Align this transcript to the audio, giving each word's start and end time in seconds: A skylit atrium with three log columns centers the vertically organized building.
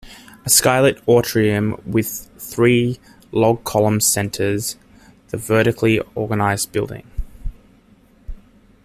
A 0.47 0.49
skylit 0.49 0.99
atrium 1.07 1.79
with 1.85 2.27
three 2.39 2.99
log 3.31 3.63
columns 3.63 4.07
centers 4.07 4.75
the 5.27 5.37
vertically 5.37 5.99
organized 6.15 6.71
building. 6.71 7.05